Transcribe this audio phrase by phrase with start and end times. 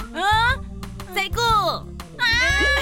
[0.00, 0.22] 嗯，
[1.14, 2.24] 三姑，啊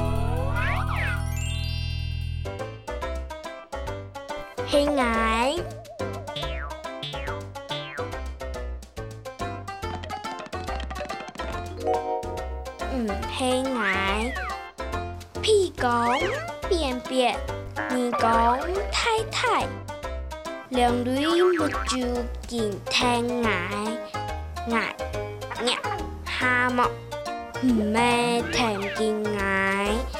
[4.71, 5.49] 听伢，
[12.93, 14.15] 嗯，听伢，
[15.43, 15.89] 屁股
[16.69, 17.37] 便便，
[17.75, 17.89] 二
[18.21, 19.67] 公太太，
[20.69, 21.27] 两嘴
[21.59, 23.51] 不住劲听伢，
[24.69, 24.79] 伢
[25.65, 25.79] 伢，
[26.25, 26.89] 哈帽，
[27.65, 30.20] 唔咩听劲伢。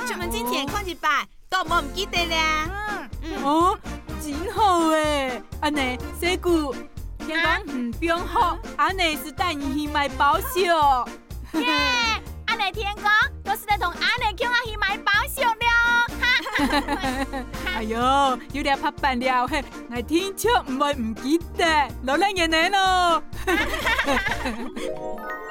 [0.05, 2.38] 出门之前看一白，都冇唔记得咧。
[2.39, 3.43] 嗯嗯。
[3.43, 3.79] 哦，
[4.21, 5.41] 真好诶。
[5.62, 6.75] 阿内，辛苦。
[7.31, 10.65] 天公唔偏好，阿内是带你去买保险。
[11.53, 11.65] 耶！
[12.47, 13.05] 阿内天公，
[13.43, 16.05] 都是在同阿内叫阿去买保险了。
[16.19, 17.97] 哈， 哎呦，
[18.51, 19.63] 有点拍板了嘿！
[19.95, 21.65] 我听公唔系唔记得，
[22.03, 23.23] 老令人难咯。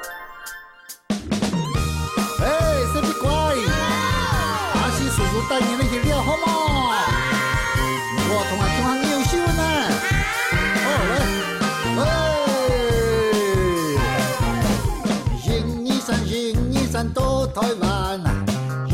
[17.53, 18.21] 台湾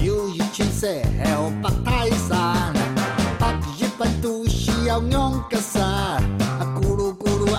[0.03, 0.89] 有一群山，
[1.23, 2.73] 叫八泰山。
[3.37, 5.79] 爬一百度需要两个肾，
[6.75, 7.53] 咕噜咕噜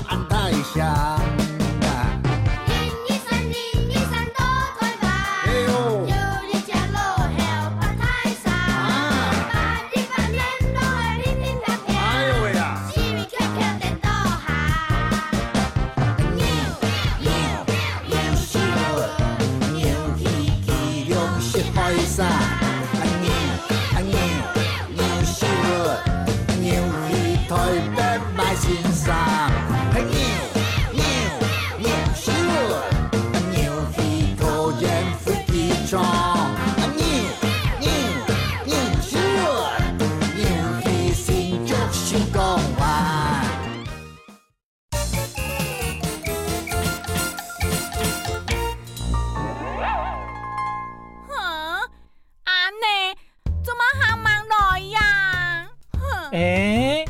[56.32, 57.06] 诶，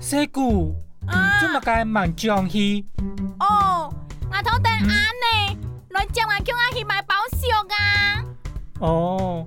[0.00, 0.72] 世姑，
[1.40, 2.86] 今日该买浆衣。
[3.40, 3.92] 哦，
[4.30, 5.58] 我头等阿内
[5.90, 8.24] 来接我，叫我去买宝石啊。
[8.80, 9.44] 哦，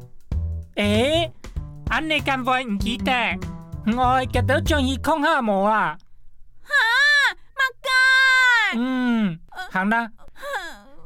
[0.75, 1.31] 诶，
[1.89, 3.13] 阿内刚才唔记得，
[3.97, 5.97] 我记得浆衣空下无啊。
[6.63, 6.71] 哈，
[8.75, 9.39] 嗯，
[9.71, 10.11] 行啦。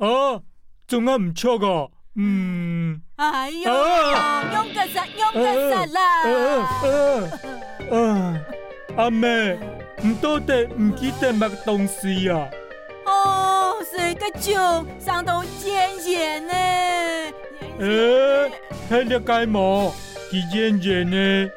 [0.00, 0.42] 哦，
[0.86, 3.00] 仲有唔错噶，嗯。
[3.16, 4.50] 哎呀！
[4.52, 6.00] 用个啥，用个啥啦？
[8.96, 9.58] 阿妹，
[10.04, 12.48] 唔多得唔记得乜东西啊？
[13.06, 14.52] 哦，是个就
[14.98, 16.52] 上到尖言呢。
[17.80, 18.50] 에,
[18.90, 19.92] 헬리 깔모
[20.30, 21.50] 기지엔제네.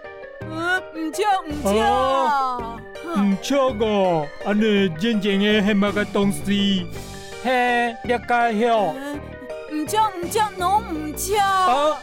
[0.43, 2.77] 뭉쳐 뭉쳐.
[3.17, 6.88] 뭉쳐고 아니 젠쟁에 해마가 똥씨
[7.45, 8.95] 헬리 깔혀.
[9.71, 11.33] 뭉쳐 뭉쳐 너무 뭉쳐.
[11.67, 11.97] 어?